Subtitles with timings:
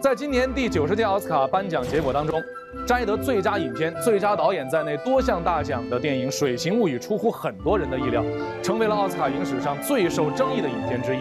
[0.00, 2.42] 在今年第九十届奥斯卡颁奖结果当中，
[2.86, 8.24] 摘得最佳影片、最佳导演在内多项大奖的电影《水形物语》出乎很多人的意料，
[8.62, 11.20] 成为了奥斯卡影史上最受争议的影片之一。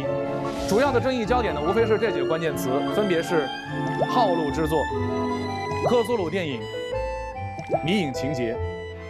[0.70, 3.46] 主要的争议焦点呢，无非是这几个关键词，分别是
[4.14, 4.80] 套路制作、
[5.90, 6.62] 克苏鲁电影、
[7.86, 8.56] 迷影情节。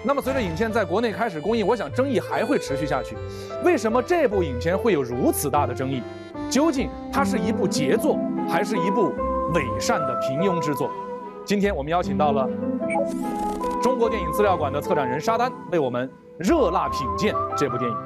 [0.04, 3.16] 那么，随着影片在国内开始公映，我想争议还会持续下去。
[3.64, 6.02] 为什么这部影片会有如此大的争议？
[6.50, 8.18] 究竟它是一部杰作，
[8.50, 9.14] 还是一部
[9.54, 10.92] 伪善的平庸之作？
[11.44, 12.48] 今天我们邀请到了
[13.82, 17.98] 中国电影资料馆的策展人沙丹，为我们热辣品鉴这部电影。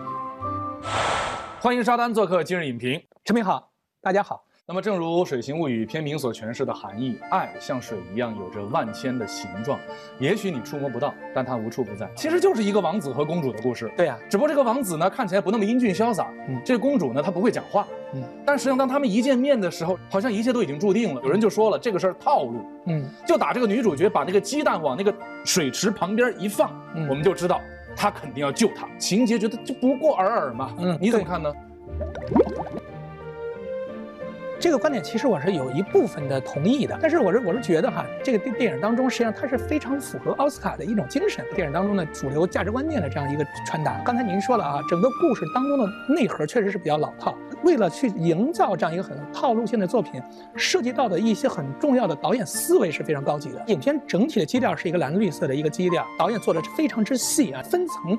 [1.60, 3.02] 欢迎沙丹做客今日影评。
[3.26, 4.46] 陈明好，大家好。
[4.66, 9.78] 那么，正如《水形物语》片名所诠释的含义，爱像水一样有着万千的形状，
[10.20, 12.10] 也许你触摸不到，但它无处不在。
[12.16, 13.92] 其实就是一个王子和公主的故事。
[13.98, 21.22] 对呀，只不过这个王子呢看起来不那么英俊潇洒，嗯，这个公主呢她不会讲话，嗯，但实际上当他们一见面的时候，好像一切都已经注定了。
[21.24, 27.60] 有人就说了，这个事儿套路，嗯，就打这个女主角把那个鸡蛋往那个水池旁边一放，嗯，我们就知道
[27.98, 28.88] 她肯定要救她。
[28.98, 31.54] 情节觉得就不过尔尔嘛，嗯，你怎么看呢？
[34.64, 44.02] 这个观点其实我是有一部分的同意的，但是我是我是觉得哈，这个电电影当中实际上它是非常符合奥斯卡的一种精神，电影当中的主流价值观念的这样一个传达。
[44.06, 50.22] 刚才您说了啊，整个故事当中的内核确实是比较老套，为了去营造这样一个很套路性的作品，
[50.56, 53.64] 涉及到的一些很重要的导演思维是非常高级的。
[53.68, 58.18] 影片整体的基调是一个蓝绿色的一个基调，导演做的非常之细啊，分层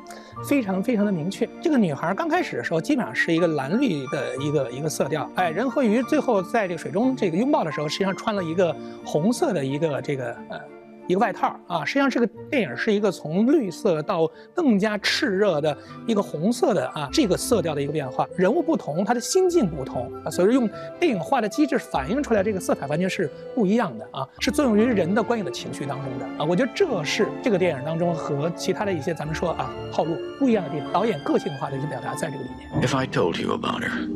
[0.48, 1.48] 非常非常的明确。
[1.60, 6.44] 这个女孩刚开始的时候基本上是一个蓝绿的一个一个色调，哎，人和鱼最后。
[6.44, 10.60] 在这个水中这个拥抱的时候，实际上穿了一个红色的一个这个呃
[11.06, 11.84] 一个外套啊。
[11.84, 18.26] 实际上这个电影是一个从绿色到更加炽热的一个红色的啊这个色调的一个变化。
[18.36, 20.68] 人物不同，他的心境不同啊，所以用
[20.98, 26.44] 电影化的机制反映出来这个色彩完全是不一样的啊，是作用于人的观影的情绪当中的啊。
[26.44, 32.82] 我觉得这是这个电影当中和其他的一些咱们说啊套路不一样的地方，导演个性化的一些表达在这个里面。
[32.82, 34.08] If I told you about her.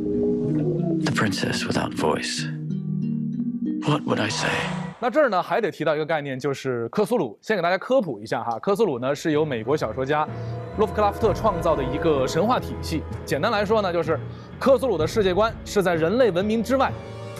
[1.00, 2.44] The princess without voice.
[3.86, 4.48] What would I say?
[5.00, 7.38] 那这儿呢，还得提到一个概念，就是克苏鲁。
[7.40, 10.26] 先给大家科普一下哈，克苏鲁呢是由美国小说家
[10.76, 13.00] 洛夫克拉夫特创造的一个神话体系。
[13.24, 14.18] 简单来说呢，就是
[14.58, 16.90] 克苏鲁的世界观是在人类文明之外，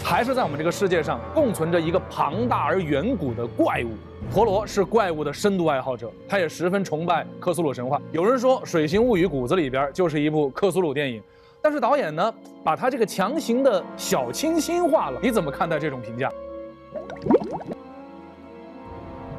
[0.05, 3.91] 还是在我们这个世界上共存着一个庞大而远古的怪物。
[4.33, 8.01] 陀螺是怪物的深度爱好者，他也十分崇拜克苏鲁神话。
[8.13, 11.21] 有人说，《水形物语》骨子里边就是一部克苏鲁电影。
[11.61, 12.33] 但是导演呢，
[12.63, 16.31] 把他这个强行的小清新化了，你怎么看待这种评价？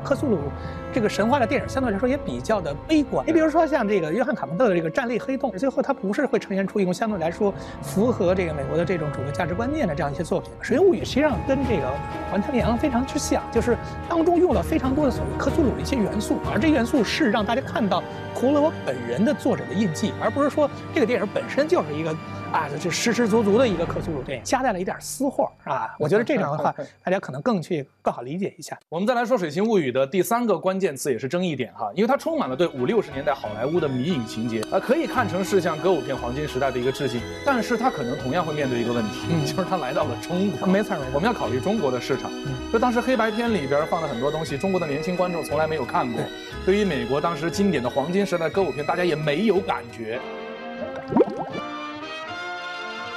[0.03, 0.39] 克苏鲁
[0.93, 3.25] 这个神话的电影相对来说也比较的悲观。
[3.27, 10.51] 你比如说像这个约翰卡彭特的这个《战栗黑洞》，最后它不是会呈现出一种相对来说符合这个美国的这种主流价值观念的这样一些作品。
[10.61, 11.88] 《水形物语》实际上跟这个
[12.31, 13.77] 《环太平洋》非常之像，就是
[14.07, 22.15] 当中用了非常多的所谓克苏鲁的一些元素，而这元素是让大家看到陀螺本人的作者的印记，而不是说这个电影本身就是一个。
[22.51, 25.95] 啊，这实实足足的一个克苏鲁电影，夹带了一点私货，是吧？
[25.99, 26.73] 我觉得这样的话，
[27.05, 28.75] 大家可能更去更好理解一下。
[28.89, 40.67] 我们再来说《水形物语》的第三个关键词，也是争议点哈，因为它充满了对五六十年代好莱坞的迷影情节，呃，可以看成是向歌舞片黄金时代的一个致敬，但是它可能同样会面对一个问题，就是它来到了中国。
[40.67, 42.31] 没错，我们要考虑中国的市场。
[42.72, 46.21] 就当时黑白片里边放了很多东西，中国的年轻观众从来没有看过。
[46.66, 50.19] 对于美国当时经典的黄金时代歌舞片，大家也没有感觉。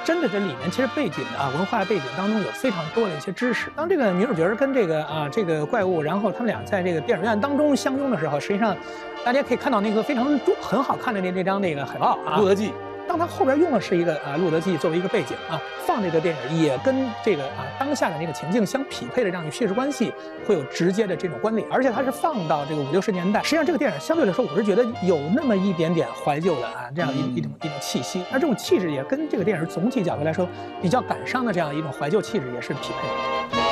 [0.05, 3.71] 真的，这里面其实背景啊，文化背景当中有非常多的一些知识。
[3.77, 8.77] 当这个女主角跟这个啊这个怪物，然后他们俩在这个电影院当中相拥的时候，实际上，
[9.25, 10.27] 大家可以看到那个非常
[10.61, 12.69] 很好看的那那张那个海报啊，《路德记》。
[13.09, 20.13] 当他后边用的是一个啊《路德记》作为一个背景啊，放这个电影也跟这个啊当下的那个情境相匹配的这样一个叙事关系，
[20.47, 21.69] 会有直接的这种关联。
[21.71, 28.25] 而且它是放到这个五六十年代，实际上这个电影相对来说，我是觉得有那么一点点怀旧的啊这样一一种一种气息。
[28.33, 30.49] 而这种气质也跟这个电影总体角度来说
[30.81, 33.72] 比较感伤的这样一种怀旧气质也是匹配的。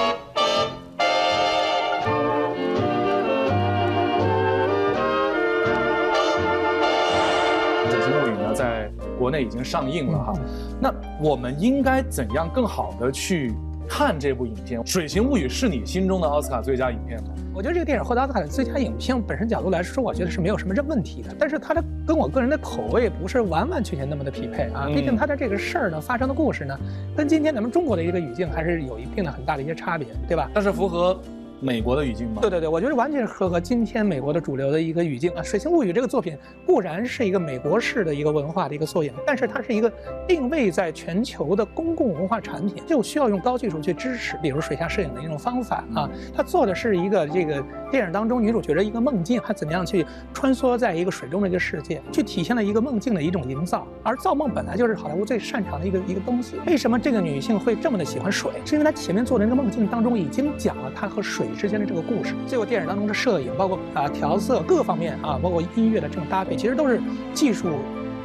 [8.55, 10.33] 在国内已经上映了哈，
[10.81, 10.93] 那
[11.23, 13.53] 我们应该怎样更好的去
[13.89, 14.81] 看这部影片？
[14.87, 17.29] 《水形物语》是你心中的奥斯卡最佳影片吗？
[17.53, 21.35] 我觉得这个电影获得奥斯卡的最佳影片本身角度来说，我觉得是没有什么问题的。
[21.39, 24.87] 但是它的跟我个人的口味不是完完全全那么的匹配啊。
[24.87, 26.79] 毕竟它的这个事儿呢，发生的故事呢，
[27.17, 30.49] 跟今天咱们中国的一个语境还是有一定的很大的一些差别，对吧？
[30.55, 31.21] 但是符合。
[31.61, 32.41] 美国的语境吗？
[32.41, 35.43] 对对对，我觉得完全是合合今天美国的主流的一个语境啊。
[35.45, 36.37] 《水形物语》这个作品
[36.67, 39.93] 固然是一个美国式的一个文化的一个缩影，但是它是一个
[40.27, 46.09] 定位在全球的公共文化产品，就需要用高技术去支持，比如水下摄影的一种方法啊。
[46.35, 53.87] 它做的是一个这个电影当中女主角的一个梦境，她怎么样去穿梭在一个水中的一个世界，去体现了一个梦境的一种营造。
[54.03, 56.57] 而造梦本来就是好莱坞最擅长的一个一个东西。
[56.67, 58.51] 为什么这个女性会这么的喜欢水？
[58.65, 62.35] 是因为她前面做的那个梦境当中已经讲了她和水之间的这个故事。
[62.47, 67.01] 最后电影当中的摄影，包括啊调色各方面啊，包括音乐的这种搭配，其实都是
[67.35, 67.69] 技术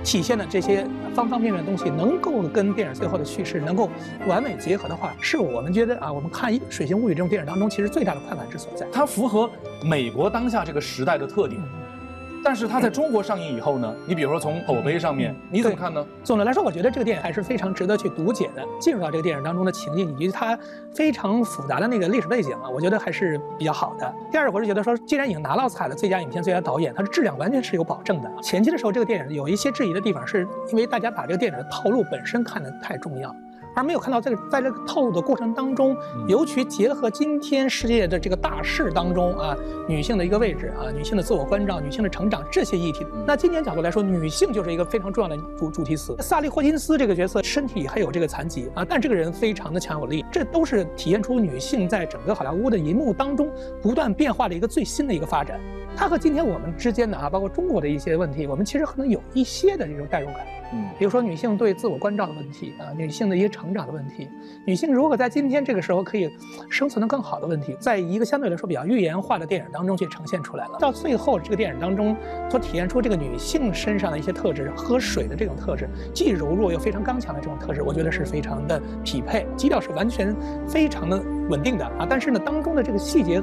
[0.03, 3.89] 体现的这些方方面面的东西，能够跟电影最后的叙事能够
[4.27, 8.85] 完美结合的话，是我们觉得啊，我们看《水形物语》这种电影当中，其实最大的快感之所在。
[8.91, 9.49] 它符合
[9.83, 11.61] 美国当下这个时代的特点。
[12.45, 13.91] 但是它在中国上映以后呢？
[14.05, 16.05] 你比如说从口碑上面，你怎么看呢？
[16.23, 18.63] 总的来说，我觉得这个电影还是非常值得去读解的。
[18.79, 20.55] 进入到这个电影当中的情境以及它
[20.93, 24.13] 非常复杂的那个历史背景啊，我觉得还是比较好的。
[24.31, 28.31] 第二，我是觉得说，既然已经拿了奥斯卡的最佳影片、最佳导演，它的质量完全是有保证的。
[28.43, 33.35] 前期的时候，这个电影有一些质疑的地方，是因为大家把这个电影的套路本身看得太重要。
[33.75, 35.95] 而没有看到这个，在这个套路的过程当中，
[36.27, 39.55] 尤其结合今天世界的这个大势当中啊，
[39.87, 46.15] 女性的一个位置啊，女性的自我关照、女性的成长这些议题，那今年角度来说，女性就是一个非常重要的主主题词。
[46.19, 53.51] 萨利霍金斯这个角色身体还有这个残疾啊，但这个人非常的强有力，这都是体现出女性在整个好莱坞的银幕当中
[53.81, 55.59] 不断变化的一个最新的一个发展。
[55.97, 60.37] 它和今天我们之间的啊，包括中国的一些问题，我们其实可能有一些的这种代入感。
[60.73, 64.29] 嗯，比如说女性对自我关照的问题啊，女性的一些成长的问题，
[64.65, 66.29] 女性如何在今天这个时候可以
[66.69, 70.77] 生存的更好的问题，在一个相对来说比较寓言化的电影当中去呈现出来了。
[70.79, 72.15] 到最后，这个电影当中
[72.49, 80.35] 所体现出这个女性身上的一些特质，喝水的这种特质，既柔弱又非常刚强的这种特质，我觉得是非常的匹配，基调是完全
[80.67, 82.07] 非常的稳定的啊。
[82.09, 83.41] 但是呢，当中的这个细节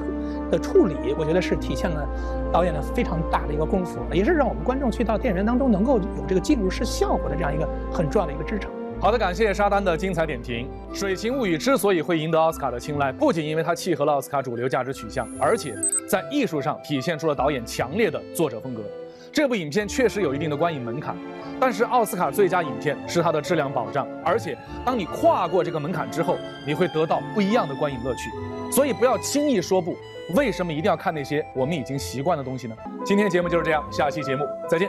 [0.51, 2.07] 的处理，我觉得是体现了
[2.53, 7.17] 导演的非常大的一个功夫，也是让我们观众去到电影当中能够有这个进入式效。
[7.17, 8.71] 果的这样一个很重要的一个支撑。
[9.03, 10.69] 好的，感谢沙丹的精彩点评。
[10.97, 15.75] 《水形物语》之所以会赢得奥斯卡的青睐，不仅因为它契合了奥斯卡主流价值取向，而且
[16.09, 18.85] 在艺术上体现出了导演强烈的作者风格。
[19.33, 21.17] 这部影片确实有一定的观影门槛，
[21.59, 28.31] 但是奥斯卡最佳影片是它的质量保障，而且当你跨过这个门槛之后，你会得到不一样的观影乐趣。
[28.71, 29.97] 所以不要轻易说不。
[30.37, 32.77] 为什么一定要看那些我们已经习惯的东西呢？
[33.05, 34.89] 今天节目就是这样，下期节目再见。